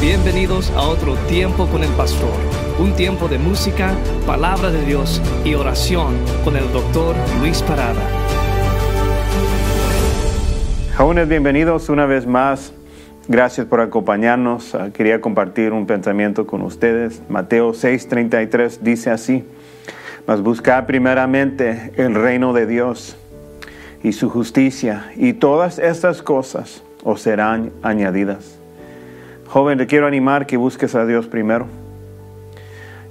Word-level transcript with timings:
Bienvenidos 0.00 0.70
a 0.72 0.82
otro 0.82 1.14
tiempo 1.26 1.66
con 1.66 1.82
el 1.82 1.90
pastor, 1.92 2.34
un 2.78 2.94
tiempo 2.94 3.28
de 3.28 3.38
música, 3.38 3.94
palabra 4.26 4.70
de 4.70 4.84
Dios 4.84 5.22
y 5.42 5.54
oración 5.54 6.14
con 6.44 6.54
el 6.54 6.70
doctor 6.70 7.16
Luis 7.40 7.62
Parada. 7.62 8.02
Jóvenes, 10.98 11.28
bienvenidos 11.28 11.88
una 11.88 12.04
vez 12.04 12.26
más. 12.26 12.74
Gracias 13.26 13.66
por 13.66 13.80
acompañarnos. 13.80 14.74
Ah, 14.74 14.90
quería 14.92 15.22
compartir 15.22 15.72
un 15.72 15.86
pensamiento 15.86 16.46
con 16.46 16.60
ustedes. 16.60 17.22
Mateo 17.30 17.72
6:33 17.72 18.80
dice 18.82 19.10
así, 19.10 19.44
mas 20.26 20.42
buscad 20.42 20.84
primeramente 20.84 21.92
el 21.96 22.14
reino 22.14 22.52
de 22.52 22.66
Dios 22.66 23.16
y 24.02 24.12
su 24.12 24.28
justicia, 24.28 25.10
y 25.16 25.32
todas 25.32 25.78
estas 25.78 26.22
cosas 26.22 26.82
os 27.02 27.22
serán 27.22 27.72
añadidas. 27.82 28.55
Joven, 29.48 29.78
te 29.78 29.86
quiero 29.86 30.06
animar 30.06 30.46
que 30.46 30.56
busques 30.56 30.94
a 30.94 31.06
Dios 31.06 31.28
primero. 31.28 31.66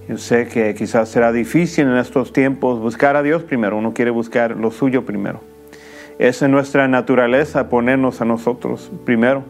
Yo 0.08 0.18
sé 0.18 0.48
que 0.48 0.76
quizás 0.76 1.09
será 1.09 1.32
difícil 1.32 1.88
en 1.88 1.98
estos 1.98 2.34
tiempos 2.34 2.80
buscar 2.80 3.16
a 3.16 3.23
Dios 3.23 3.44
primero. 3.44 3.78
Uno 3.78 3.94
quiere 3.94 4.12
buscar 4.12 4.52
lo 4.52 4.70
suyo 4.70 5.06
primero. 5.06 5.40
Es 6.20 6.42
en 6.42 6.52
nuestra 6.52 6.88
naturaleza 6.88 7.70
ponernos 7.70 8.22
a 8.22 8.26
nosotros 8.26 8.92
primero. 9.06 9.44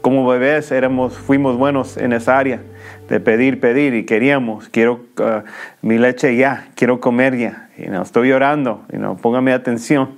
Como 0.00 0.26
bebés 0.26 0.72
éramos, 0.72 1.16
fuimos 1.16 1.56
buenos 1.56 1.96
en 1.96 2.12
esa 2.12 2.38
área 2.38 2.60
de 3.08 3.20
pedir, 3.20 3.60
pedir 3.60 3.94
y 3.94 4.04
queríamos, 4.04 4.68
quiero 4.68 5.00
uh, 5.18 5.42
mi 5.80 5.96
leche 5.96 6.36
ya, 6.36 6.68
quiero 6.74 7.00
comer 7.00 7.36
ya, 7.36 7.70
y 7.78 7.86
no 7.86 8.02
estoy 8.02 8.28
llorando, 8.28 8.82
y 8.92 8.98
no 8.98 9.16
póngame 9.16 9.52
atención. 9.52 10.10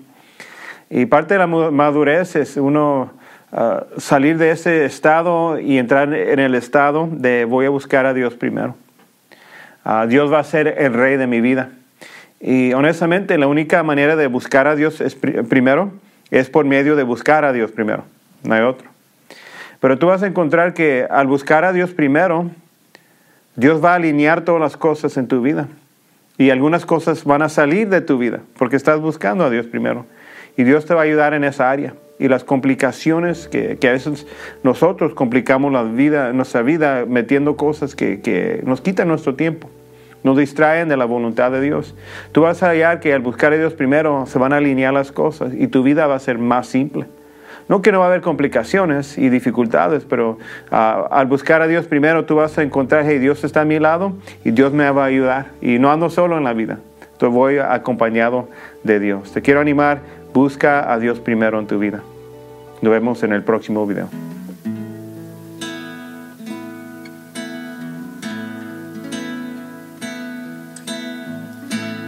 Y 0.91 1.07
parte 1.07 1.35
de 1.35 1.39
la 1.39 1.47
madurez 1.47 2.35
es 2.35 2.57
uno 2.57 3.13
salir 3.99 4.39
de 4.39 4.51
ese 4.51 4.85
estado 4.85 5.59
y 5.59 5.79
entrar 5.79 6.15
en 6.15 6.39
el 6.39 6.55
estado 6.55 7.09
de 7.11 7.45
voy 7.45 7.67
a 7.67 7.71
buscar 7.71 8.07
a 8.07 8.15
Dios 8.15 8.35
primero. 8.35 8.77
Uh, 9.85 10.07
Dios 10.07 10.33
va 10.33 10.39
a 10.39 10.45
ser 10.45 10.69
el 10.79 10.95
rey 10.95 11.17
de 11.17 11.27
mi 11.27 11.41
vida. 11.41 11.71
Y 12.41 12.73
honestamente, 12.73 13.37
la 13.39 13.47
única 13.47 13.83
manera 13.83 14.17
de 14.17 14.27
buscar 14.27 14.67
a 14.67 14.77
Dios 14.77 15.01
es 15.01 15.15
primero 15.15 15.93
es 16.31 16.49
por 16.49 16.65
medio 16.65 16.97
de 16.97 17.03
buscar 17.03 17.45
a 17.45 17.53
Dios 17.53 17.73
primero. 17.73 18.05
No 18.45 18.55
hay 18.55 18.63
otro. 18.63 18.89
Pero 19.81 19.99
tú 19.99 20.07
vas 20.07 20.23
a 20.23 20.27
encontrar 20.27 20.75
que 20.75 21.07
al 21.11 21.27
buscar 21.27 21.65
a 21.65 21.73
Dios 21.73 21.91
primero, 21.91 22.51
Dios 23.57 23.83
va 23.83 23.93
a 23.93 23.95
alinear 23.97 24.43
todas 24.43 24.61
las 24.61 24.77
cosas 24.77 25.17
en 25.17 25.27
tu 25.27 25.43
vida. 25.43 25.69
Y 26.39 26.51
algunas 26.51 26.87
cosas 26.87 27.25
van 27.25 27.43
a 27.43 27.49
salir 27.49 27.89
de 27.89 28.01
tu 28.01 28.17
vida 28.17 28.41
porque 28.57 28.77
estás 28.77 29.01
buscando 29.01 29.45
a 29.45 29.51
Dios 29.51 29.67
primero. 29.67 30.07
Y 30.57 30.65
Dios 30.65 30.87
te 30.87 30.95
va 30.95 31.01
a 31.01 31.05
ayudar 31.05 31.35
en 31.35 31.45
esa 31.45 31.71
área. 31.71 31.95
Y 32.21 32.29
las 32.29 32.45
complicaciones 32.45 33.49
que, 33.49 33.79
que 33.79 33.89
a 33.89 33.93
veces 33.93 34.27
nosotros 34.63 35.15
complicamos 35.15 35.73
la 35.73 35.83
vida, 35.83 36.33
nuestra 36.33 36.63
vida 36.63 37.05
metiendo 37.09 37.57
cosas 37.57 37.97
que, 37.97 38.21
que 38.21 38.61
nos 38.65 38.81
quitan 38.81 39.09
nuestro 39.09 39.35
tiempo 39.35 39.69
nos 40.23 40.37
distraen 40.37 40.89
de 40.89 40.97
la 40.97 41.05
voluntad 41.07 41.51
de 41.51 41.61
Dios. 41.61 41.95
Tú 42.33 42.43
vas 42.43 42.63
a 42.63 42.69
hallar 42.69 43.01
que 43.01 43.15
al 43.15 43.21
buscar 43.21 43.53
a 43.53 43.57
Dios 43.57 43.73
primero 43.73 44.27
se 44.27 44.39
van 44.39 44.53
a 44.53 44.59
alinear 44.59 44.93
las 44.93 45.13
cosas 45.13 45.53
y 45.55 45.67
tu 45.69 45.83
vida 45.83 46.07
va 46.07 46.17
a 46.17 46.19
ser 46.21 46.39
más 46.39 46.67
simple. 46.67 47.07
No 47.69 47.83
que 47.83 47.93
no 47.93 48.01
va 48.01 48.07
a 48.07 48.09
haber 48.09 48.21
complicaciones 48.21 49.17
y 49.17 49.29
dificultades, 49.29 50.05
pero 50.05 50.39
uh, 50.73 50.75
al 51.11 51.27
buscar 51.27 51.63
a 51.63 51.69
Dios 51.69 51.87
primero 51.87 52.25
tú 52.25 52.37
vas 52.37 52.59
a 52.59 52.63
encontrar, 52.63 53.05
hey, 53.07 53.19
Dios 53.19 53.45
está 53.45 53.61
a 53.61 53.65
mi 53.65 53.79
lado 53.79 54.13
y 54.45 54.51
Dios 54.51 54.73
me 54.73 54.91
va 54.91 55.05
a 55.05 55.07
ayudar. 55.07 55.47
Y 55.61 55.79
no 55.79 55.93
ando 55.93 56.11
solo 56.11 56.37
en 56.37 56.45
la 56.45 56.53
vida, 56.53 56.81
yo 57.21 57.31
voy 57.31 57.59
acompañado 57.59 58.49
de 58.83 58.99
Dios. 58.99 59.33
Te 59.33 59.41
quiero 59.41 59.61
animar, 59.61 60.01
busca 60.33 60.93
a 60.93 60.99
Dios 60.99 61.21
primero 61.21 61.59
en 61.59 61.67
tu 61.67 61.79
vida. 61.79 62.03
Nos 62.83 62.93
vemos 62.93 63.23
en 63.23 63.33
el 63.33 63.43
próximo 63.43 63.87
video. 63.87 64.09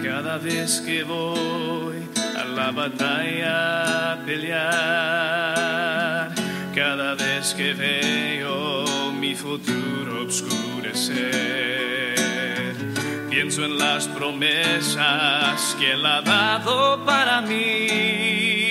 Cada 0.03 0.39
vez 0.39 0.81
que 0.81 1.05
voy 1.05 1.97
a 2.41 2.45
la 2.45 2.71
batalla 2.71 4.13
a 4.13 4.25
pelear, 4.25 4.71
cada 6.75 7.15
vez 7.15 7.55
que 7.55 7.75
veo 7.75 9.13
mi 9.13 9.35
futuro 9.35 10.23
obscurecer, 10.23 11.82
pienso 13.43 13.65
en 13.65 13.77
las 13.77 14.07
promesas 14.07 15.77
que 15.77 15.95
Él 15.95 16.07
ha 16.07 16.23
dado 16.23 17.05
para 17.05 17.41
mí. 17.41 18.69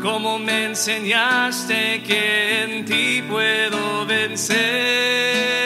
Como 0.00 0.38
me 0.38 0.64
enseñaste 0.64 2.02
que 2.02 2.62
en 2.62 2.86
ti 2.86 3.22
puedo 3.28 4.06
vencer. 4.06 5.59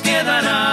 given 0.00 0.46
up. 0.46 0.71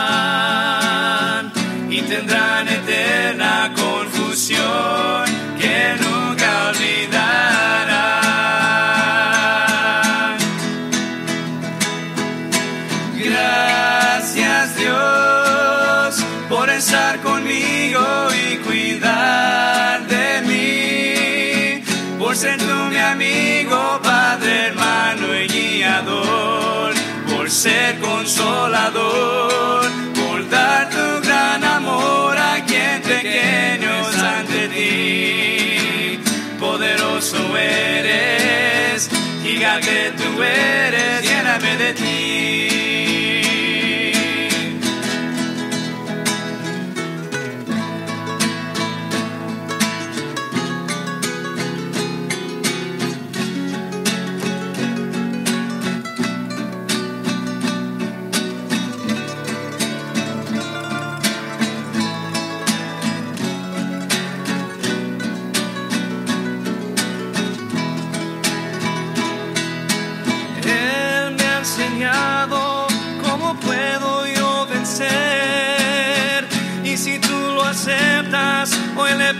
Eres, 39.59 39.81
gigante 39.81 40.13
tú 40.17 40.41
eres, 40.41 41.21
lléname 41.21 41.77
de 41.77 41.93
ti. 41.93 42.88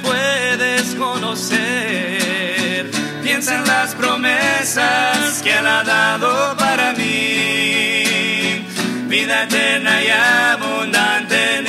Puedes 0.09 0.96
conocer. 0.96 2.90
Piensa 3.24 3.56
en 3.56 3.66
las 3.68 3.94
promesas 3.96 5.42
que 5.44 5.57
Él 5.57 5.68
ha 5.68 5.84
dado 5.84 6.57
para 6.57 6.94
mí. 6.94 8.66
Vida 9.07 9.44
eterna 9.44 10.04
y 10.04 10.07
abundante 10.10 11.69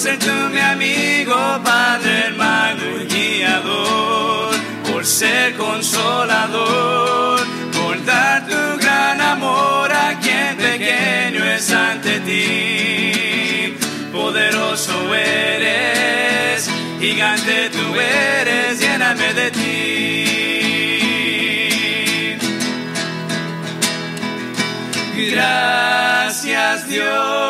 ser 0.00 0.18
tú 0.18 0.32
mi 0.50 0.58
amigo, 0.58 1.36
padre, 1.62 2.28
hermano 2.28 2.82
y 3.02 3.04
guiador, 3.06 4.54
por 4.90 5.04
ser 5.04 5.54
consolador, 5.56 7.40
por 7.76 8.02
dar 8.06 8.46
tu 8.46 8.78
gran 8.80 9.20
amor 9.20 9.92
a 9.92 10.18
quien 10.18 10.56
pequeño 10.56 11.44
es 11.44 11.70
ante 11.70 12.18
ti. 12.20 13.76
Poderoso 14.10 15.14
eres, 15.14 16.70
gigante 16.98 17.68
tú 17.68 18.00
eres, 18.00 18.80
lléname 18.80 19.34
de 19.34 19.50
ti. 19.50 20.24
Gracias 25.30 26.88
Dios 26.88 27.49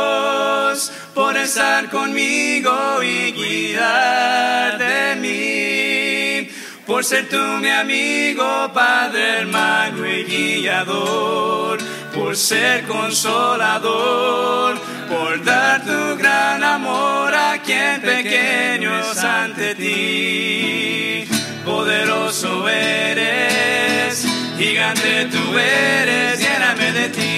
por 1.20 1.36
estar 1.36 1.90
conmigo 1.90 3.02
y 3.02 3.32
guiar 3.32 4.78
de 4.78 5.16
mí, 5.16 6.48
por 6.86 7.04
ser 7.04 7.28
tú 7.28 7.36
mi 7.60 7.68
amigo, 7.68 8.70
Padre, 8.72 9.40
hermano 9.40 10.06
y 10.06 10.24
guiador, 10.24 11.78
por 12.14 12.34
ser 12.34 12.86
consolador, 12.86 14.78
por 15.10 15.44
dar 15.44 15.84
tu 15.84 16.16
gran 16.16 16.64
amor 16.64 17.34
a 17.34 17.58
quien 17.66 18.00
pequeños 18.00 19.18
ante 19.18 19.74
ti. 19.74 21.28
Poderoso 21.66 22.66
eres, 22.66 24.24
gigante 24.56 25.26
tú 25.26 25.58
eres, 25.58 26.40
lléname 26.40 26.92
de 26.92 27.08
ti. 27.10 27.29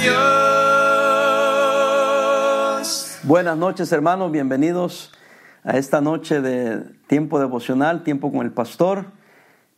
Dios. 0.00 0.18
Buenas 3.24 3.56
noches 3.56 3.90
hermanos, 3.90 4.30
bienvenidos 4.30 5.12
a 5.64 5.76
esta 5.76 6.00
noche 6.00 6.40
de 6.40 6.84
tiempo 7.08 7.40
devocional, 7.40 8.04
tiempo 8.04 8.30
con 8.30 8.46
el 8.46 8.52
pastor. 8.52 9.06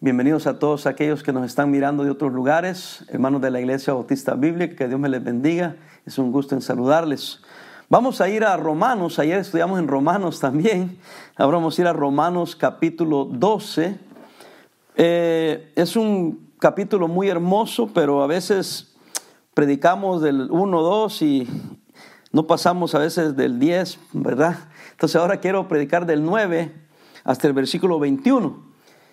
Bienvenidos 0.00 0.46
a 0.46 0.58
todos 0.58 0.86
aquellos 0.86 1.22
que 1.22 1.32
nos 1.32 1.46
están 1.46 1.70
mirando 1.70 2.04
de 2.04 2.10
otros 2.10 2.32
lugares, 2.32 3.04
hermanos 3.08 3.40
de 3.40 3.50
la 3.50 3.60
Iglesia 3.60 3.94
Bautista 3.94 4.34
Bíblica, 4.34 4.76
que 4.76 4.88
Dios 4.88 5.00
me 5.00 5.08
les 5.08 5.24
bendiga. 5.24 5.76
Es 6.04 6.18
un 6.18 6.32
gusto 6.32 6.54
en 6.54 6.60
saludarles. 6.60 7.40
Vamos 7.88 8.20
a 8.20 8.28
ir 8.28 8.44
a 8.44 8.56
Romanos, 8.56 9.18
ayer 9.18 9.38
estudiamos 9.38 9.78
en 9.78 9.88
Romanos 9.88 10.38
también. 10.38 10.98
Ahora 11.36 11.56
vamos 11.56 11.78
a 11.78 11.82
ir 11.82 11.88
a 11.88 11.92
Romanos 11.92 12.54
capítulo 12.56 13.24
12. 13.24 13.98
Eh, 14.96 15.72
es 15.74 15.96
un 15.96 16.50
capítulo 16.58 17.08
muy 17.08 17.28
hermoso, 17.28 17.90
pero 17.92 18.22
a 18.22 18.26
veces 18.26 18.89
predicamos 19.60 20.22
del 20.22 20.50
1, 20.50 20.80
2 20.80 21.20
y 21.20 21.46
no 22.32 22.46
pasamos 22.46 22.94
a 22.94 22.98
veces 22.98 23.36
del 23.36 23.58
10, 23.58 23.98
¿verdad? 24.14 24.56
Entonces 24.92 25.16
ahora 25.16 25.36
quiero 25.36 25.68
predicar 25.68 26.06
del 26.06 26.24
9 26.24 26.72
hasta 27.24 27.46
el 27.46 27.52
versículo 27.52 27.98
21. 27.98 28.58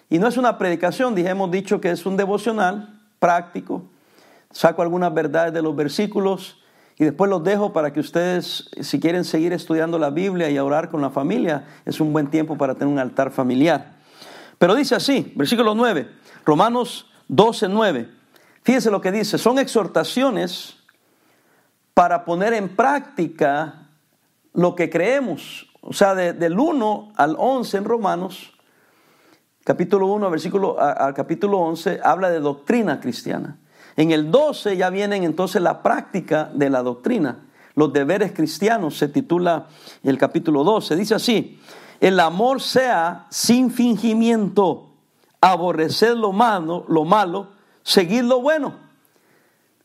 Y 0.10 0.20
no 0.20 0.28
es 0.30 0.38
una 0.38 0.58
predicación, 0.58 1.16
dije, 1.16 1.32
hemos 1.32 1.52
dicho 1.52 1.82
que 1.82 1.92
es 1.92 2.06
un 2.06 2.16
devocional 2.16 2.98
práctico. 3.20 3.90
Saco 4.50 4.82
algunas 4.82 5.14
verdades 5.14 5.54
de 5.54 5.62
los 5.62 5.76
versículos 5.76 6.62
y 6.98 7.04
después 7.04 7.30
los 7.30 7.44
dejo 7.44 7.74
para 7.74 7.92
que 7.92 8.00
ustedes, 8.00 8.70
si 8.80 9.02
quieren 9.02 9.26
seguir 9.26 9.52
estudiando 9.52 10.00
la 10.00 10.12
Biblia 10.12 10.50
y 10.50 10.58
orar 10.60 10.90
con 10.90 11.02
la 11.02 11.10
familia, 11.10 11.66
es 11.84 12.00
un 12.00 12.14
buen 12.14 12.28
tiempo 12.28 12.58
para 12.58 12.76
tener 12.76 12.88
un 12.88 13.00
altar 13.00 13.32
familiar. 13.32 13.98
Pero 14.58 14.76
dice 14.76 14.96
así, 14.96 15.34
versículo 15.36 15.76
9, 15.76 16.10
Romanos 16.46 17.12
12, 17.28 17.68
9. 17.68 18.17
Fíjese 18.68 18.92
lo 18.92 19.00
que 19.00 19.14
dice, 19.14 19.38
son 19.38 19.60
exhortaciones 19.60 20.76
para 21.94 22.26
poner 22.26 22.52
en 22.52 22.76
práctica 22.76 23.88
lo 24.52 24.76
que 24.76 24.90
creemos. 24.90 25.68
O 25.80 25.94
sea, 25.94 26.14
del 26.14 26.60
1 26.60 27.14
al 27.16 27.38
11 27.40 27.78
en 27.78 27.86
Romanos, 27.86 28.52
capítulo 29.64 30.08
1 30.08 30.30
versículo, 30.30 30.78
al 30.82 31.14
capítulo 31.14 31.60
11, 31.60 32.02
habla 32.04 32.30
de 32.30 32.42
doctrina 32.42 33.00
cristiana. 33.00 33.58
En 33.96 34.12
el 34.12 34.30
12 34.32 34.76
ya 34.76 34.90
vienen 34.90 35.24
entonces 35.24 35.62
la 35.62 35.82
práctica 35.82 36.52
de 36.54 36.70
la 36.70 36.84
doctrina. 36.84 37.46
Los 37.74 37.94
deberes 37.94 38.34
cristianos 38.34 38.98
se 38.98 39.08
titula 39.08 39.68
el 40.04 40.18
capítulo 40.18 40.66
12. 40.66 40.98
Dice 40.98 41.16
así, 41.16 41.58
el 42.02 42.20
amor 42.20 42.60
sea 42.60 43.28
sin 43.30 43.72
fingimiento, 43.72 44.90
aborrecer 45.40 46.18
lo 46.18 46.34
malo, 46.34 46.84
lo 46.90 47.06
malo, 47.06 47.56
seguir 47.88 48.26
lo 48.26 48.42
bueno. 48.42 48.76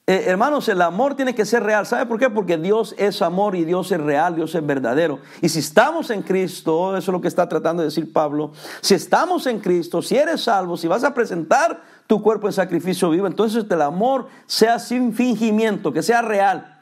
Eh, 0.09 0.25
hermanos, 0.27 0.69
el 0.69 0.83
amor 0.83 1.15
tiene 1.15 1.37
que 1.37 1.45
ser 1.45 1.63
real. 1.63 1.87
¿Sabe 1.87 2.05
por 2.07 2.19
qué? 2.19 2.29
Porque 2.29 2.59
Dios 2.59 2.97
es 2.99 3.23
amor 3.23 3.55
y 3.55 3.65
Dios 3.65 3.93
es 3.93 4.01
real, 4.01 4.35
Dios 4.35 4.53
es 4.57 4.67
verdadero. 4.67 5.21
Y 5.41 5.49
si 5.49 5.61
estamos 5.61 6.11
en 6.11 6.23
Cristo, 6.23 6.97
eso 6.97 7.13
es 7.13 7.15
lo 7.15 7.21
que 7.21 7.29
está 7.29 7.49
tratando 7.49 7.83
de 7.83 7.89
decir 7.89 8.13
Pablo, 8.13 8.51
si 8.81 8.95
estamos 8.95 9.47
en 9.47 9.61
Cristo, 9.61 10.03
si 10.03 10.17
eres 10.17 10.43
salvo, 10.43 10.77
si 10.77 10.89
vas 10.89 11.05
a 11.05 11.15
presentar 11.15 11.81
tu 12.09 12.21
cuerpo 12.21 12.49
en 12.49 12.53
sacrificio 12.53 13.09
vivo, 13.11 13.29
entonces 13.29 13.65
el 13.71 13.83
amor 13.83 14.27
sea 14.47 14.81
sin 14.81 15.15
fingimiento, 15.15 15.93
que 15.93 16.03
sea 16.03 16.23
real. 16.23 16.81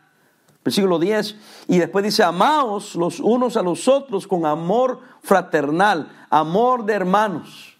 Versículo 0.64 0.98
10, 0.98 1.36
y 1.68 1.78
después 1.78 2.02
dice, 2.02 2.22
amaos 2.22 2.94
los 2.94 3.20
unos 3.20 3.58
a 3.58 3.62
los 3.62 3.88
otros 3.88 4.26
con 4.26 4.46
amor 4.46 5.00
fraternal, 5.22 6.10
amor 6.30 6.86
de 6.86 6.94
hermanos. 6.94 7.79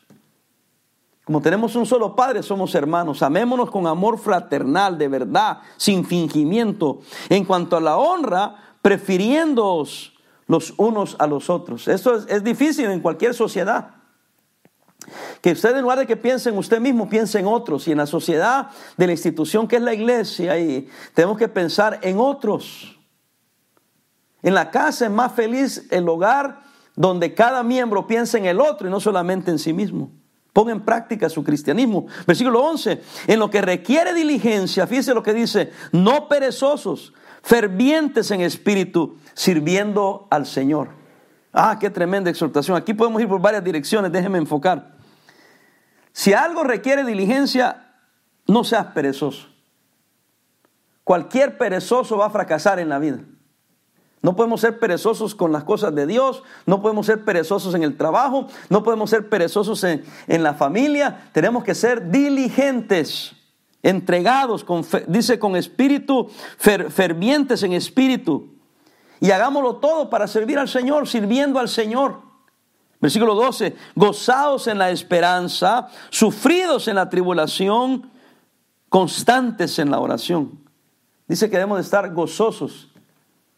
Como 1.31 1.41
tenemos 1.41 1.77
un 1.77 1.87
solo 1.87 2.17
Padre, 2.17 2.43
somos 2.43 2.75
hermanos. 2.75 3.23
Amémonos 3.23 3.71
con 3.71 3.87
amor 3.87 4.19
fraternal, 4.19 4.99
de 4.99 5.06
verdad, 5.06 5.59
sin 5.77 6.05
fingimiento. 6.05 7.03
En 7.29 7.44
cuanto 7.44 7.77
a 7.77 7.81
la 7.81 7.99
honra, 7.99 8.56
prefiriéndoos 8.82 10.12
los 10.49 10.75
unos 10.77 11.15
a 11.21 11.29
los 11.29 11.49
otros. 11.49 11.87
Esto 11.87 12.17
es, 12.17 12.43
difícil 12.43 12.87
en 12.87 12.99
cualquier 12.99 13.32
sociedad. 13.32 13.93
Que 15.41 15.53
usted 15.53 15.77
en 15.77 15.82
lugar 15.82 16.00
de 16.00 16.06
que 16.09 16.17
piense 16.17 16.49
en 16.49 16.59
usted 16.59 16.81
mismo, 16.81 17.09
piense 17.09 17.38
en 17.38 17.47
otros. 17.47 17.87
Y 17.87 17.93
en 17.93 17.99
la 17.99 18.06
sociedad 18.06 18.71
de 18.97 19.06
la 19.06 19.12
institución 19.12 19.69
que 19.69 19.77
es 19.77 19.82
la 19.82 19.94
iglesia, 19.94 20.59
y 20.59 20.88
tenemos 21.15 21.38
que 21.38 21.47
pensar 21.47 22.00
en 22.03 22.19
otros. 22.19 22.99
En 24.43 24.55
la 24.55 24.73
casa 24.73 25.05
es 25.05 25.12
más 25.12 25.31
feliz 25.31 25.87
el 25.93 26.09
hogar 26.09 26.62
donde 26.97 27.35
cada 27.35 27.62
miembro 27.62 28.09
piensa 28.09 28.37
en 28.37 28.47
el 28.47 28.61
otro 28.61 28.88
y 28.88 28.91
no 28.91 28.99
solamente 28.99 29.53
en 29.53 29.61
sí 29.61 29.73
mismo. 29.73 30.11
Ponga 30.52 30.73
en 30.73 30.81
práctica 30.81 31.29
su 31.29 31.44
cristianismo. 31.44 32.06
Versículo 32.26 32.64
11. 32.64 33.02
En 33.29 33.38
lo 33.38 33.50
que 33.50 33.61
requiere 33.61 34.12
diligencia, 34.12 34.87
fíjese 34.87 35.14
lo 35.14 35.23
que 35.23 35.32
dice, 35.32 35.73
no 35.93 36.29
perezosos, 36.29 37.12
fervientes 37.43 38.31
en 38.31 38.41
espíritu, 38.41 39.17
sirviendo 39.35 40.26
al 40.31 40.47
Señor. 40.47 40.88
Ah, 41.52 41.79
qué 41.81 41.91
tremenda 41.91 42.31
exhortación. 42.31 42.76
Aquí 42.76 42.94
podemos 42.94 43.20
ir 43.23 43.29
por 43.29 43.41
varias 43.41 43.64
direcciones, 43.64 44.12
déjeme 44.12 44.38
enfocar. 44.38 44.97
Si 46.12 46.32
algo 46.32 46.64
requiere 46.64 47.05
diligencia, 47.05 47.94
no 48.46 48.64
seas 48.64 48.87
perezoso. 48.87 49.49
Cualquier 51.05 51.58
perezoso 51.58 52.17
va 52.17 52.26
a 52.26 52.31
fracasar 52.31 52.79
en 52.79 52.88
la 52.88 52.99
vida. 52.99 53.20
No 54.22 54.37
podemos 54.37 54.61
ser 54.61 54.78
perezosos 54.78 55.34
con 55.34 55.50
las 55.50 55.64
cosas 55.64 55.94
de 55.94 56.06
Dios, 56.06 56.43
no 56.67 56.82
podemos 56.82 57.06
ser 57.06 57.25
perezosos 57.25 57.75
en 57.75 57.82
el 57.82 57.96
trabajo, 57.96 58.48
no 58.69 58.82
podemos 58.82 59.08
ser 59.08 59.31
perezosos 59.31 59.82
en, 59.84 60.03
la 60.43 60.55
familia, 60.55 61.31
tenemos 61.32 61.65
que 61.65 61.74
ser 61.74 62.10
diligentes, 62.10 63.32
entregados, 63.82 64.62
con 64.62 64.84
dice 65.08 65.39
con 65.39 65.56
espíritu, 65.56 66.29
fervientes 66.58 67.62
en 67.62 67.72
espíritu. 67.72 68.48
Y 69.20 69.31
hagámoslo 69.31 69.77
todo 69.77 70.10
para 70.10 70.27
servir 70.27 70.58
al 70.58 70.69
Señor, 70.69 71.08
sirviendo 71.08 71.58
al 71.58 71.69
Señor. 71.69 72.20
Versículo 73.00 73.34
12, 73.34 73.74
gozados 73.94 74.67
en 74.67 74.77
la 74.77 74.91
esperanza, 74.91 75.89
sufridos 76.10 76.89
en 76.89 76.96
la 76.96 77.08
tribulación, 77.08 78.10
constantes 78.91 79.79
en 79.79 79.91
la 79.91 79.98
oración. 79.98 80.58
Dice 81.27 81.48
que 81.48 81.56
debemos 81.56 81.79
de 81.79 81.84
estar 81.84 82.12
gozosos 82.12 82.90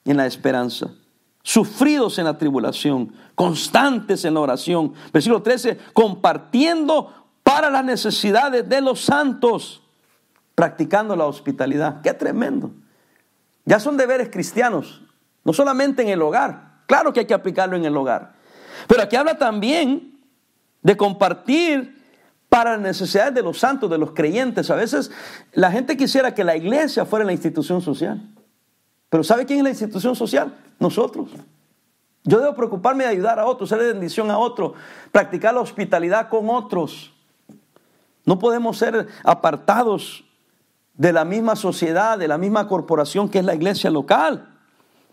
en 0.04 0.16
la 0.16 0.26
esperanza, 0.26 0.90
sufridos 1.42 2.18
en 2.18 2.24
la 2.24 2.38
tribulación, 2.38 3.12
constantes 3.34 4.24
en 4.24 4.34
la 4.34 4.40
oración. 4.40 4.94
Versículo 5.12 5.42
13, 5.42 5.78
compartiendo 5.92 7.12
para 7.42 7.70
las 7.70 7.84
necesidades 7.84 8.68
de 8.68 8.80
los 8.80 9.00
santos, 9.00 9.82
practicando 10.54 11.16
la 11.16 11.26
hospitalidad. 11.26 12.00
Qué 12.02 12.14
tremendo. 12.14 12.72
Ya 13.64 13.78
son 13.78 13.96
deberes 13.96 14.28
cristianos, 14.30 15.02
no 15.44 15.52
solamente 15.52 16.02
en 16.02 16.08
el 16.08 16.22
hogar, 16.22 16.82
claro 16.86 17.12
que 17.12 17.20
hay 17.20 17.26
que 17.26 17.34
aplicarlo 17.34 17.76
en 17.76 17.84
el 17.84 17.96
hogar, 17.96 18.34
pero 18.88 19.02
aquí 19.02 19.16
habla 19.16 19.38
también 19.38 20.20
de 20.82 20.96
compartir 20.96 22.02
para 22.48 22.72
las 22.72 22.80
necesidades 22.80 23.34
de 23.34 23.42
los 23.42 23.58
santos, 23.58 23.88
de 23.88 23.98
los 23.98 24.10
creyentes. 24.10 24.70
A 24.70 24.74
veces 24.74 25.10
la 25.52 25.70
gente 25.70 25.96
quisiera 25.96 26.34
que 26.34 26.44
la 26.44 26.56
iglesia 26.56 27.06
fuera 27.06 27.24
la 27.24 27.32
institución 27.32 27.80
social. 27.80 28.28
Pero 29.12 29.22
¿sabe 29.22 29.44
quién 29.44 29.58
es 29.58 29.64
la 29.64 29.68
institución 29.68 30.16
social? 30.16 30.56
Nosotros. 30.78 31.28
Yo 32.24 32.40
debo 32.40 32.54
preocuparme 32.54 33.04
de 33.04 33.10
ayudar 33.10 33.38
a 33.38 33.44
otros, 33.44 33.68
ser 33.68 33.78
de 33.78 33.92
bendición 33.92 34.30
a 34.30 34.38
otros, 34.38 34.72
practicar 35.10 35.52
la 35.52 35.60
hospitalidad 35.60 36.30
con 36.30 36.48
otros. 36.48 37.12
No 38.24 38.38
podemos 38.38 38.78
ser 38.78 39.06
apartados 39.22 40.24
de 40.94 41.12
la 41.12 41.26
misma 41.26 41.56
sociedad, 41.56 42.16
de 42.16 42.26
la 42.26 42.38
misma 42.38 42.66
corporación 42.66 43.28
que 43.28 43.40
es 43.40 43.44
la 43.44 43.54
iglesia 43.54 43.90
local. 43.90 44.48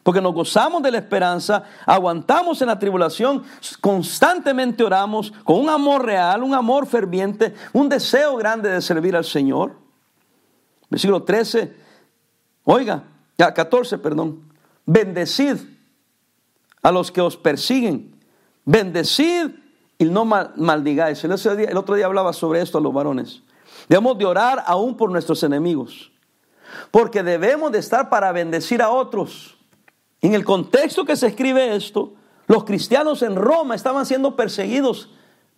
Porque 0.01 0.22
nos 0.22 0.34
gozamos 0.34 0.82
de 0.82 0.91
la 0.91 1.00
esperanza, 1.00 1.65
aguantamos 1.86 2.62
en 2.62 2.68
la 2.68 2.79
tribulación, 2.79 3.44
constantemente 3.82 4.82
oramos 4.82 5.34
con 5.44 5.60
un 5.60 5.68
amor 5.68 6.06
real, 6.06 6.41
un 6.44 6.53
amor 6.53 6.88
ferviente, 6.88 7.53
un 7.74 7.89
deseo 7.89 8.38
grande 8.38 8.70
de 8.70 8.82
servir 8.82 9.13
al 9.18 9.25
Señor. 9.25 9.75
Versículo 10.89 11.22
13, 11.24 11.75
oiga, 12.63 13.03
14, 13.39 13.98
perdón. 13.98 14.41
Bendecid 14.86 15.58
a 16.81 16.91
los 16.91 17.12
que 17.12 17.22
os 17.22 17.38
persiguen, 17.38 18.15
bendecid 18.65 19.51
y 19.98 20.05
no 20.05 20.25
maldigáis. 20.25 21.24
El 21.24 21.31
otro, 21.31 21.55
día, 21.55 21.69
el 21.69 21.77
otro 21.77 21.96
día 21.96 22.05
hablaba 22.05 22.34
sobre 22.34 22.62
esto 22.62 22.77
a 22.77 22.81
los 22.81 22.93
varones. 22.93 23.41
Debemos 23.88 24.17
de 24.17 24.25
orar 24.25 24.63
aún 24.65 24.96
por 24.96 25.12
nuestros 25.12 25.43
enemigos, 25.43 26.12
porque 26.91 27.24
debemos 27.24 27.72
de 27.72 27.79
estar 27.79 28.10
para 28.10 28.31
bendecir 28.31 28.81
a 28.81 28.89
otros. 28.89 29.58
En 30.22 30.34
el 30.34 30.43
contexto 30.43 31.05
que 31.05 31.15
se 31.15 31.27
escribe 31.27 31.75
esto, 31.75 32.13
los 32.48 32.63
cristianos 32.65 33.22
en 33.22 33.36
Roma 33.36 33.75
estaban 33.75 34.05
siendo 34.05 34.36
perseguidos, 34.36 35.10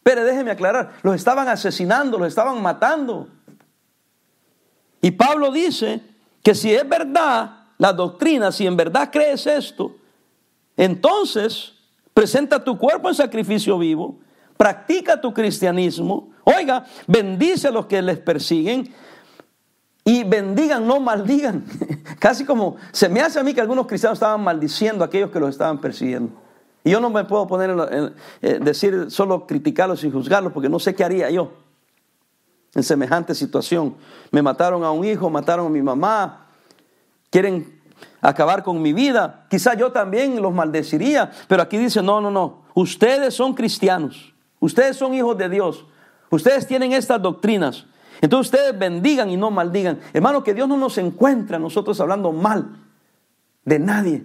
pero 0.03 0.23
déjeme 0.23 0.51
aclarar, 0.51 0.93
los 1.03 1.15
estaban 1.15 1.47
asesinando, 1.47 2.17
los 2.17 2.27
estaban 2.27 2.61
matando. 2.61 3.27
Y 5.01 5.11
Pablo 5.11 5.51
dice 5.51 6.01
que 6.43 6.53
si 6.53 6.73
es 6.73 6.87
verdad 6.87 7.60
la 7.81 7.93
doctrina, 7.93 8.51
si 8.51 8.67
en 8.67 8.77
verdad 8.77 9.09
crees 9.11 9.47
esto, 9.47 9.95
entonces 10.77 11.73
presenta 12.13 12.63
tu 12.63 12.77
cuerpo 12.77 13.09
en 13.09 13.15
sacrificio 13.15 13.75
vivo, 13.79 14.19
practica 14.55 15.19
tu 15.19 15.33
cristianismo, 15.33 16.29
oiga, 16.43 16.85
bendice 17.07 17.69
a 17.69 17.71
los 17.71 17.87
que 17.87 17.99
les 18.03 18.19
persiguen 18.19 18.93
y 20.03 20.23
bendigan, 20.23 20.85
no 20.85 20.99
maldigan. 20.99 21.65
Casi 22.19 22.45
como 22.45 22.75
se 22.91 23.09
me 23.09 23.19
hace 23.19 23.39
a 23.39 23.43
mí 23.43 23.51
que 23.51 23.61
algunos 23.61 23.87
cristianos 23.87 24.17
estaban 24.17 24.43
maldiciendo 24.43 25.03
a 25.03 25.07
aquellos 25.07 25.31
que 25.31 25.39
los 25.39 25.49
estaban 25.49 25.81
persiguiendo. 25.81 26.33
Y 26.83 26.91
yo 26.91 26.99
no 26.99 27.09
me 27.09 27.23
puedo 27.23 27.47
poner 27.47 27.71
en, 27.71 28.13
eh, 28.43 28.59
decir 28.61 29.09
solo 29.09 29.47
criticarlos 29.47 30.03
y 30.03 30.11
juzgarlos 30.11 30.53
porque 30.53 30.69
no 30.69 30.77
sé 30.77 30.93
qué 30.93 31.03
haría 31.03 31.31
yo 31.31 31.51
en 32.75 32.83
semejante 32.83 33.33
situación. 33.33 33.95
Me 34.29 34.43
mataron 34.43 34.83
a 34.83 34.91
un 34.91 35.03
hijo, 35.03 35.31
mataron 35.31 35.65
a 35.65 35.69
mi 35.69 35.81
mamá, 35.81 36.41
quieren 37.31 37.81
acabar 38.21 38.61
con 38.61 38.81
mi 38.81 38.93
vida. 38.93 39.47
Quizá 39.49 39.73
yo 39.73 39.91
también 39.91 40.39
los 40.39 40.53
maldeciría, 40.53 41.31
pero 41.47 41.63
aquí 41.63 41.77
dice, 41.77 42.03
no, 42.03 42.21
no, 42.21 42.29
no, 42.29 42.61
ustedes 42.75 43.33
son 43.33 43.55
cristianos, 43.55 44.33
ustedes 44.59 44.97
son 44.97 45.15
hijos 45.15 45.35
de 45.37 45.49
Dios, 45.49 45.85
ustedes 46.29 46.67
tienen 46.67 46.93
estas 46.93 47.19
doctrinas. 47.19 47.87
Entonces 48.21 48.53
ustedes 48.53 48.77
bendigan 48.77 49.31
y 49.31 49.37
no 49.37 49.49
maldigan. 49.49 49.99
Hermano, 50.13 50.43
que 50.43 50.53
Dios 50.53 50.67
no 50.67 50.77
nos 50.77 50.99
encuentre 50.99 51.55
a 51.55 51.59
nosotros 51.59 51.99
hablando 51.99 52.31
mal 52.31 52.77
de 53.65 53.79
nadie, 53.79 54.23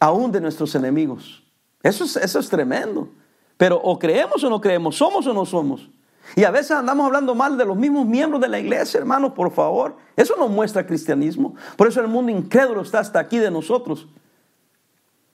aún 0.00 0.32
de 0.32 0.40
nuestros 0.40 0.74
enemigos. 0.74 1.42
Eso 1.82 2.04
es, 2.04 2.16
eso 2.16 2.38
es 2.38 2.48
tremendo. 2.48 3.10
Pero 3.58 3.76
o 3.76 3.98
creemos 3.98 4.42
o 4.42 4.48
no 4.48 4.58
creemos, 4.60 4.96
somos 4.96 5.26
o 5.26 5.34
no 5.34 5.44
somos. 5.44 5.90
Y 6.36 6.44
a 6.44 6.50
veces 6.50 6.72
andamos 6.72 7.06
hablando 7.06 7.34
mal 7.34 7.56
de 7.56 7.64
los 7.64 7.76
mismos 7.76 8.06
miembros 8.06 8.40
de 8.40 8.48
la 8.48 8.58
iglesia, 8.58 8.98
hermanos, 8.98 9.32
por 9.34 9.52
favor. 9.52 9.96
Eso 10.16 10.34
no 10.36 10.48
muestra 10.48 10.86
cristianismo. 10.86 11.54
Por 11.76 11.88
eso 11.88 12.00
el 12.00 12.08
mundo 12.08 12.32
incrédulo 12.32 12.82
está 12.82 12.98
hasta 13.00 13.20
aquí 13.20 13.38
de 13.38 13.50
nosotros. 13.50 14.08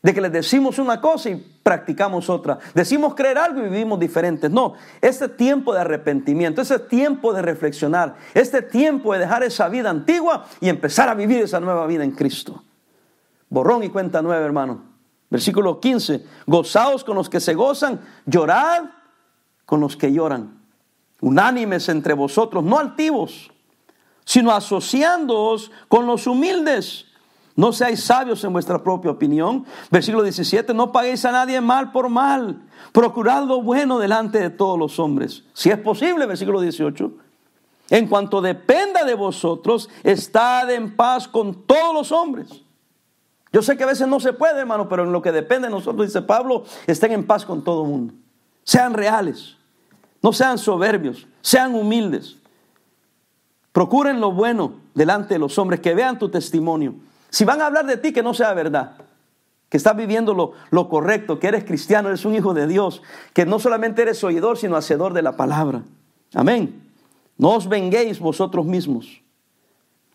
De 0.03 0.15
que 0.15 0.21
les 0.21 0.33
decimos 0.33 0.79
una 0.79 1.01
cosa 1.01 1.31
y 1.31 1.37
practicamos 1.63 2.29
otra. 2.29 2.59
Decimos 2.75 3.15
creer 3.15 3.39
algo 3.39 3.61
y 3.61 3.69
vivimos 3.69 3.99
diferentes. 3.99 4.51
No, 4.51 4.75
este 5.01 5.29
tiempo 5.29 5.75
de 5.75 5.81
arrepentimiento, 5.81 6.61
este 6.61 6.79
tiempo 6.79 7.33
de 7.33 7.43
reflexionar, 7.43 8.17
este 8.35 8.63
tiempo 8.63 9.13
de 9.13 9.21
dejar 9.21 9.43
esa 9.43 9.69
vida 9.69 9.91
antigua 9.91 10.47
y 10.61 10.69
empezar 10.69 11.09
a 11.09 11.15
vivir 11.15 11.43
esa 11.43 11.61
nueva 11.61 11.87
vida 11.87 12.05
en 12.05 12.13
Cristo. 12.13 12.63
Borrón 13.49 13.85
y 13.85 13.89
cuenta 13.89 14.23
nueva, 14.23 14.45
hermano. 14.45 14.83
Versículo 15.29 15.81
15. 15.81 16.25
Gozaos 16.47 17.05
con 17.05 17.17
los 17.17 17.29
que 17.29 17.41
se 17.41 17.55
gozan, 17.55 18.01
llorad 18.27 18.85
con 19.67 19.81
los 19.81 19.97
que 19.97 20.13
lloran 20.13 20.60
unánimes 21.21 21.89
entre 21.89 22.15
vosotros, 22.15 22.65
no 22.65 22.79
altivos, 22.79 23.51
sino 24.25 24.51
asociándoos 24.51 25.71
con 25.89 26.07
los 26.07 26.27
humildes. 26.27 27.07
No 27.57 27.73
seáis 27.73 28.05
sabios 28.05 28.43
en 28.45 28.53
vuestra 28.53 28.83
propia 28.83 29.11
opinión. 29.11 29.67
Versículo 29.91 30.23
17, 30.23 30.73
no 30.73 30.93
paguéis 30.93 31.25
a 31.25 31.33
nadie 31.33 31.61
mal 31.61 31.93
por 31.93 32.09
mal. 32.09 32.63
Procurad 32.93 33.45
lo 33.45 33.61
bueno 33.61 33.99
delante 33.99 34.39
de 34.39 34.51
todos 34.51 34.79
los 34.79 34.99
hombres. 34.99 35.45
Si 35.53 35.69
es 35.69 35.79
posible, 35.79 36.27
versículo 36.27 36.61
18. 36.61 37.13
En 37.91 38.07
cuanto 38.07 38.41
dependa 38.41 39.05
de 39.05 39.15
vosotros, 39.15 39.91
estad 40.05 40.71
en 40.71 40.97
paz 40.97 41.27
con 41.27 41.67
todos 41.67 41.93
los 41.93 42.13
hombres. 42.13 42.63
Yo 43.53 43.63
sé 43.63 43.77
que 43.77 43.83
a 43.83 43.89
veces 43.89 44.07
no 44.07 44.21
se 44.21 44.33
puede, 44.33 44.61
hermano, 44.61 44.89
pero 44.89 45.03
en 45.03 45.13
lo 45.13 45.21
que 45.21 45.33
depende 45.33 45.67
de 45.67 45.75
nosotros, 45.75 46.07
dice 46.07 46.23
Pablo, 46.23 46.65
estén 46.87 47.13
en 47.13 47.27
paz 47.27 47.45
con 47.45 47.65
todo 47.65 47.83
el 47.83 47.91
mundo. 47.91 48.15
Sean 48.63 48.95
reales. 48.95 49.57
No 50.23 50.33
sean 50.33 50.59
soberbios, 50.59 51.27
sean 51.41 51.75
humildes. 51.75 52.37
Procuren 53.73 54.21
lo 54.21 54.33
bueno 54.33 54.75
delante 54.95 55.35
de 55.35 55.41
los 55.41 55.59
hombres, 55.59 55.81
que 55.81 55.95
vean 55.95 56.19
tu 56.19 56.29
testimonio. 56.29 56.95
Si 57.31 57.45
van 57.45 57.61
a 57.61 57.67
hablar 57.67 57.87
de 57.87 57.97
ti, 57.97 58.13
que 58.13 58.23
no 58.23 58.35
sea 58.35 58.53
verdad. 58.53 58.97
Que 59.69 59.77
estás 59.77 59.97
viviendo 59.97 60.35
lo, 60.35 60.53
lo 60.71 60.89
correcto, 60.89 61.39
que 61.39 61.47
eres 61.47 61.65
cristiano, 61.65 62.09
eres 62.09 62.25
un 62.25 62.35
hijo 62.35 62.55
de 62.55 62.67
Dios, 62.67 63.03
que 63.33 63.47
no 63.47 63.61
solamente 63.61 64.03
eres 64.03 64.23
oidor, 64.25 64.59
sino 64.59 64.77
hacedor 64.77 65.15
de 65.15 65.23
la 65.23 65.37
palabra. 65.37 65.83
Amén. 66.35 66.83
No 67.39 67.55
os 67.55 67.69
venguéis 67.69 68.19
vosotros 68.19 68.67
mismos. 68.67 69.23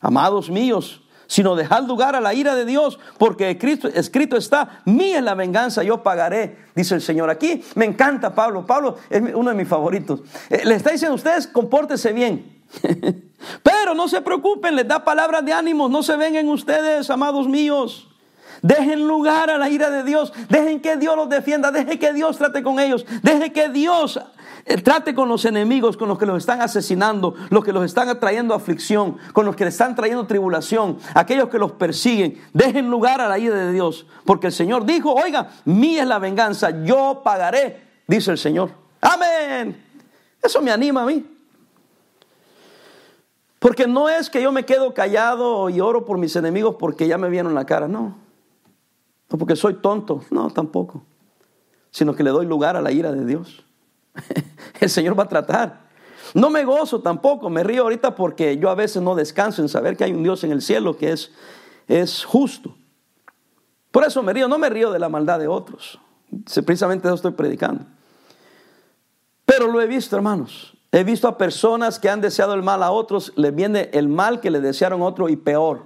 Amados 0.01 0.49
míos, 0.49 1.01
sino 1.27 1.55
dejad 1.55 1.83
lugar 1.83 2.15
a 2.15 2.21
la 2.21 2.33
ira 2.33 2.55
de 2.55 2.65
Dios, 2.65 2.99
porque 3.17 3.49
escrito 3.93 4.37
está, 4.37 4.81
mía 4.85 5.17
es 5.17 5.23
la 5.23 5.33
venganza, 5.33 5.83
yo 5.83 6.03
pagaré, 6.03 6.57
dice 6.75 6.95
el 6.95 7.01
Señor. 7.01 7.29
Aquí 7.29 7.63
me 7.75 7.85
encanta 7.85 8.33
Pablo, 8.33 8.65
Pablo 8.65 8.97
es 9.09 9.21
uno 9.33 9.49
de 9.49 9.55
mis 9.55 9.67
favoritos. 9.67 10.21
Eh, 10.49 10.61
le 10.65 10.75
está 10.75 10.91
diciendo 10.91 11.13
a 11.13 11.15
ustedes, 11.15 11.47
compórtense 11.47 12.13
bien. 12.13 12.63
Pero 13.63 13.93
no 13.93 14.07
se 14.07 14.21
preocupen, 14.21 14.75
les 14.75 14.87
da 14.87 15.03
palabras 15.03 15.45
de 15.45 15.53
ánimo, 15.53 15.87
no 15.87 16.03
se 16.03 16.17
vengan 16.17 16.47
ustedes, 16.47 17.09
amados 17.09 17.47
míos. 17.47 18.07
Dejen 18.61 19.07
lugar 19.07 19.49
a 19.49 19.57
la 19.57 19.69
ira 19.69 19.91
de 19.91 20.03
Dios. 20.03 20.33
Dejen 20.49 20.79
que 20.79 20.97
Dios 20.97 21.15
los 21.15 21.29
defienda. 21.29 21.71
Dejen 21.71 21.99
que 21.99 22.13
Dios 22.13 22.37
trate 22.37 22.63
con 22.63 22.79
ellos. 22.79 23.05
Dejen 23.21 23.53
que 23.53 23.69
Dios 23.69 24.19
trate 24.83 25.13
con 25.13 25.29
los 25.29 25.45
enemigos, 25.45 25.95
con 25.95 26.09
los 26.09 26.17
que 26.17 26.25
los 26.25 26.37
están 26.37 26.61
asesinando, 26.61 27.35
los 27.49 27.63
que 27.63 27.71
los 27.71 27.85
están 27.85 28.19
trayendo 28.19 28.53
aflicción, 28.53 29.17
con 29.31 29.45
los 29.45 29.55
que 29.55 29.65
les 29.65 29.75
están 29.75 29.95
trayendo 29.95 30.25
tribulación, 30.25 30.97
aquellos 31.13 31.49
que 31.49 31.59
los 31.59 31.73
persiguen. 31.73 32.41
Dejen 32.53 32.89
lugar 32.89 33.21
a 33.21 33.27
la 33.27 33.37
ira 33.37 33.55
de 33.55 33.71
Dios. 33.71 34.07
Porque 34.25 34.47
el 34.47 34.53
Señor 34.53 34.85
dijo, 34.85 35.13
oiga, 35.13 35.49
mía 35.65 36.01
es 36.01 36.07
la 36.07 36.19
venganza, 36.19 36.83
yo 36.83 37.21
pagaré, 37.23 37.81
dice 38.07 38.31
el 38.31 38.37
Señor. 38.37 38.71
Amén. 39.01 39.83
Eso 40.41 40.61
me 40.61 40.71
anima 40.71 41.03
a 41.03 41.05
mí. 41.05 41.25
Porque 43.59 43.87
no 43.87 44.09
es 44.09 44.29
que 44.29 44.41
yo 44.41 44.51
me 44.51 44.65
quedo 44.65 44.93
callado 44.93 45.69
y 45.69 45.79
oro 45.79 46.05
por 46.05 46.17
mis 46.17 46.35
enemigos 46.35 46.75
porque 46.77 47.07
ya 47.07 47.17
me 47.17 47.29
vieron 47.29 47.55
la 47.55 47.65
cara, 47.65 47.87
no. 47.87 48.15
No 49.29 49.37
porque 49.37 49.55
soy 49.55 49.75
tonto, 49.75 50.23
no, 50.29 50.49
tampoco. 50.51 51.03
Sino 51.89 52.15
que 52.15 52.23
le 52.23 52.29
doy 52.29 52.45
lugar 52.45 52.75
a 52.75 52.81
la 52.81 52.91
ira 52.91 53.11
de 53.11 53.25
Dios. 53.25 53.64
El 54.79 54.89
Señor 54.89 55.17
va 55.17 55.23
a 55.23 55.29
tratar. 55.29 55.85
No 56.33 56.49
me 56.49 56.65
gozo 56.65 57.01
tampoco, 57.01 57.49
me 57.49 57.63
río 57.63 57.83
ahorita 57.83 58.15
porque 58.15 58.57
yo 58.57 58.69
a 58.69 58.75
veces 58.75 59.01
no 59.01 59.15
descanso 59.15 59.61
en 59.61 59.69
saber 59.69 59.95
que 59.95 60.03
hay 60.03 60.11
un 60.11 60.23
Dios 60.23 60.43
en 60.43 60.51
el 60.51 60.61
cielo 60.61 60.97
que 60.97 61.11
es, 61.11 61.31
es 61.87 62.25
justo. 62.25 62.75
Por 63.91 64.03
eso 64.03 64.21
me 64.21 64.33
río, 64.33 64.47
no 64.47 64.57
me 64.57 64.69
río 64.69 64.91
de 64.91 64.99
la 64.99 65.07
maldad 65.07 65.39
de 65.39 65.47
otros. 65.47 65.99
Precisamente 66.65 67.07
eso 67.07 67.15
estoy 67.15 67.31
predicando. 67.31 67.85
Pero 69.45 69.67
lo 69.67 69.79
he 69.79 69.87
visto, 69.87 70.15
hermanos. 70.15 70.75
He 70.91 71.03
visto 71.03 71.27
a 71.27 71.37
personas 71.37 71.99
que 71.99 72.09
han 72.09 72.21
deseado 72.21 72.53
el 72.53 72.63
mal 72.63 72.83
a 72.83 72.91
otros, 72.91 73.31
les 73.35 73.55
viene 73.55 73.89
el 73.93 74.07
mal 74.07 74.41
que 74.41 74.49
le 74.49 74.59
desearon 74.59 75.01
a 75.01 75.05
otro 75.05 75.29
y 75.29 75.35
peor. 75.35 75.85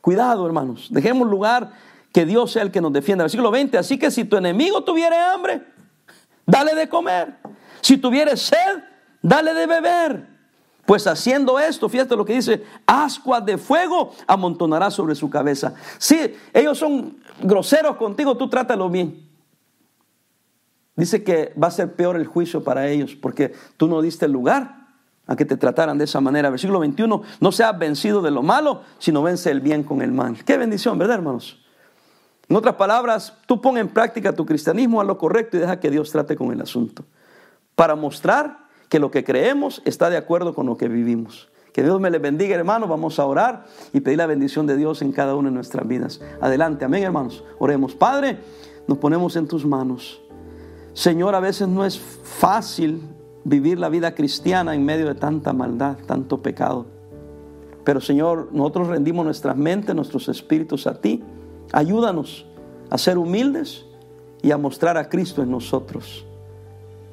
Cuidado, 0.00 0.46
hermanos. 0.46 0.88
Dejemos 0.90 1.28
lugar 1.28 1.72
que 2.12 2.24
Dios 2.24 2.52
sea 2.52 2.62
el 2.62 2.70
que 2.70 2.80
nos 2.80 2.92
defienda. 2.92 3.24
Versículo 3.24 3.50
20. 3.50 3.76
Así 3.76 3.98
que 3.98 4.10
si 4.10 4.24
tu 4.24 4.36
enemigo 4.36 4.84
tuviera 4.84 5.32
hambre, 5.32 5.62
dale 6.46 6.74
de 6.74 6.88
comer. 6.88 7.36
Si 7.80 7.96
tuviera 7.98 8.36
sed, 8.36 8.82
dale 9.22 9.54
de 9.54 9.66
beber. 9.66 10.34
Pues 10.86 11.06
haciendo 11.06 11.58
esto, 11.58 11.88
fíjate 11.88 12.14
lo 12.14 12.24
que 12.24 12.34
dice, 12.34 12.62
ascuas 12.86 13.44
de 13.44 13.56
fuego 13.56 14.12
amontonará 14.26 14.90
sobre 14.90 15.14
su 15.14 15.30
cabeza. 15.30 15.74
Si 15.98 16.34
ellos 16.52 16.78
son 16.78 17.18
groseros 17.42 17.96
contigo, 17.96 18.36
tú 18.36 18.48
trátalo 18.48 18.90
bien. 18.90 19.28
Dice 20.96 21.24
que 21.24 21.54
va 21.60 21.68
a 21.68 21.72
ser 21.72 21.94
peor 21.94 22.16
el 22.16 22.26
juicio 22.26 22.62
para 22.62 22.88
ellos 22.88 23.14
porque 23.14 23.52
tú 23.76 23.88
no 23.88 24.02
diste 24.02 24.28
lugar 24.28 24.84
a 25.26 25.36
que 25.36 25.44
te 25.44 25.56
trataran 25.56 25.96
de 25.96 26.04
esa 26.04 26.20
manera. 26.20 26.50
Versículo 26.50 26.80
21, 26.80 27.22
no 27.40 27.52
seas 27.52 27.76
vencido 27.78 28.20
de 28.20 28.30
lo 28.30 28.42
malo, 28.42 28.82
sino 28.98 29.22
vence 29.22 29.50
el 29.50 29.60
bien 29.60 29.82
con 29.82 30.02
el 30.02 30.12
mal. 30.12 30.44
Qué 30.44 30.58
bendición, 30.58 30.98
¿verdad, 30.98 31.16
hermanos? 31.16 31.63
En 32.48 32.56
otras 32.56 32.74
palabras, 32.74 33.34
tú 33.46 33.60
pon 33.60 33.78
en 33.78 33.88
práctica 33.88 34.32
tu 34.32 34.44
cristianismo 34.44 35.00
a 35.00 35.04
lo 35.04 35.16
correcto 35.18 35.56
y 35.56 35.60
deja 35.60 35.80
que 35.80 35.90
Dios 35.90 36.10
trate 36.10 36.36
con 36.36 36.52
el 36.52 36.60
asunto. 36.60 37.04
Para 37.74 37.96
mostrar 37.96 38.66
que 38.88 38.98
lo 38.98 39.10
que 39.10 39.24
creemos 39.24 39.82
está 39.84 40.10
de 40.10 40.16
acuerdo 40.16 40.54
con 40.54 40.66
lo 40.66 40.76
que 40.76 40.88
vivimos. 40.88 41.48
Que 41.72 41.82
Dios 41.82 42.00
me 42.00 42.10
le 42.10 42.18
bendiga, 42.18 42.54
hermanos. 42.54 42.88
Vamos 42.88 43.18
a 43.18 43.26
orar 43.26 43.64
y 43.92 44.00
pedir 44.00 44.18
la 44.18 44.26
bendición 44.26 44.66
de 44.66 44.76
Dios 44.76 45.02
en 45.02 45.10
cada 45.10 45.34
una 45.34 45.48
de 45.48 45.54
nuestras 45.54 45.88
vidas. 45.88 46.20
Adelante, 46.40 46.84
amén, 46.84 47.02
hermanos. 47.02 47.42
Oremos. 47.58 47.94
Padre, 47.96 48.38
nos 48.86 48.98
ponemos 48.98 49.34
en 49.34 49.48
tus 49.48 49.66
manos. 49.66 50.20
Señor, 50.92 51.34
a 51.34 51.40
veces 51.40 51.66
no 51.66 51.84
es 51.84 51.98
fácil 51.98 53.02
vivir 53.42 53.80
la 53.80 53.88
vida 53.88 54.14
cristiana 54.14 54.74
en 54.74 54.84
medio 54.84 55.06
de 55.06 55.16
tanta 55.16 55.52
maldad, 55.52 55.96
tanto 56.06 56.42
pecado. 56.42 56.86
Pero 57.84 58.00
Señor, 58.00 58.50
nosotros 58.52 58.88
rendimos 58.88 59.24
nuestras 59.24 59.56
mentes, 59.56 59.94
nuestros 59.94 60.28
espíritus 60.28 60.86
a 60.86 61.00
ti, 61.00 61.22
Ayúdanos 61.74 62.46
a 62.88 62.96
ser 62.96 63.18
humildes 63.18 63.84
y 64.42 64.52
a 64.52 64.56
mostrar 64.56 64.96
a 64.96 65.08
Cristo 65.08 65.42
en 65.42 65.50
nosotros. 65.50 66.24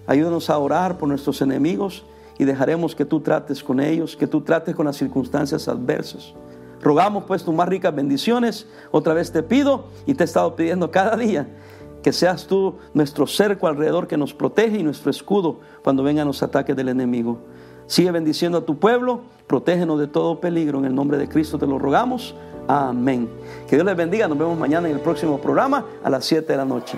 Ayúdanos 0.06 0.52
a 0.52 0.58
orar 0.60 1.00
por 1.00 1.10
nuestros 1.10 1.42
enemigos 1.42 2.04
y 2.38 2.46
dejaremos 2.46 2.94
que 2.94 3.04
tú 3.04 3.22
trates 3.22 3.64
con 3.64 3.80
ellos, 3.80 4.16
que 4.16 4.28
tú 4.28 4.42
trates 4.42 4.76
con 4.76 4.86
las 4.86 4.98
circunstancias 4.98 5.68
adversas. 5.68 6.36
Rogamos 6.80 7.24
pues 7.24 7.44
tus 7.44 7.56
más 7.56 7.68
ricas 7.68 7.96
bendiciones. 7.96 8.68
Otra 8.92 9.16
vez 9.16 9.32
te 9.32 9.42
pido 9.42 9.86
y 10.06 10.14
te 10.14 10.24
he 10.24 10.26
estado 10.26 10.56
pidiendo 10.56 10.92
cada 10.92 11.18
día 11.18 11.48
que 12.04 12.14
seas 12.14 12.46
tú 12.46 12.76
nuestro 12.94 13.26
cerco 13.26 13.66
alrededor 13.66 14.08
que 14.08 14.18
nos 14.18 14.32
protege 14.32 14.78
y 14.78 14.84
nuestro 14.84 15.10
escudo 15.10 15.60
cuando 15.84 16.04
vengan 16.04 16.28
los 16.28 16.44
ataques 16.44 16.76
del 16.76 16.90
enemigo. 16.90 17.40
Sigue 17.88 18.12
bendiciendo 18.12 18.60
a 18.60 18.66
tu 18.66 18.78
pueblo, 18.78 19.22
protégenos 19.48 20.00
de 20.00 20.06
todo 20.06 20.40
peligro. 20.40 20.78
En 20.78 20.86
el 20.86 20.94
nombre 20.94 21.18
de 21.18 21.28
Cristo 21.28 21.58
te 21.58 21.66
lo 21.66 21.80
rogamos. 21.80 22.36
Amén. 22.72 23.28
Que 23.68 23.76
Dios 23.76 23.86
les 23.86 23.98
bendiga. 23.98 24.30
Nos 24.30 24.38
vemos 24.38 24.58
mañana 24.58 24.88
en 24.88 24.96
el 24.96 25.02
próximo 25.02 25.38
programa 25.42 25.86
a 26.02 26.10
las 26.10 26.24
7 26.24 26.54
de 26.54 26.58
la 26.58 26.64
noche. 26.64 26.98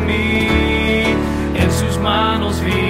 manos 2.01 2.59
viviré. 2.61 2.80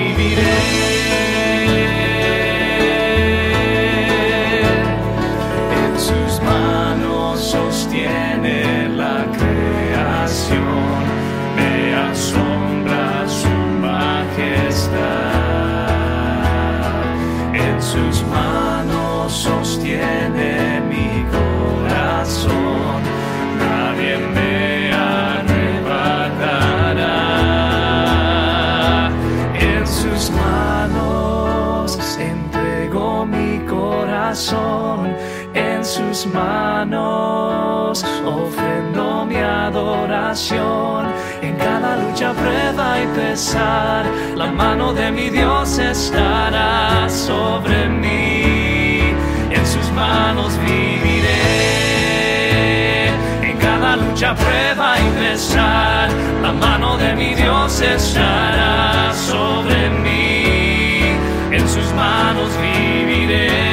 sus 35.91 36.25
manos, 36.27 38.05
ofrendo 38.25 39.25
mi 39.25 39.35
adoración 39.35 41.05
en 41.42 41.53
cada 41.57 41.98
lucha, 41.98 42.31
prueba 42.31 42.98
y 43.01 43.07
pesar. 43.07 44.05
La 44.37 44.50
mano 44.51 44.94
de 44.94 45.11
mi 45.11 45.29
Dios 45.29 45.77
estará 45.79 47.09
sobre 47.09 47.89
mí, 47.89 49.13
en 49.51 49.66
sus 49.66 49.92
manos 49.92 50.57
viviré. 50.59 51.50
En 53.50 53.57
cada 53.57 53.98
lucha, 53.98 54.33
prueba 54.33 54.96
y 54.98 55.09
pesar, 55.20 56.09
la 56.42 56.53
mano 56.53 56.96
de 56.96 57.16
mi 57.16 57.35
Dios 57.35 57.81
estará 57.81 59.11
sobre 59.13 59.89
mí, 59.89 61.18
en 61.51 61.68
sus 61.68 61.92
manos 61.96 62.50
viviré 62.61 63.71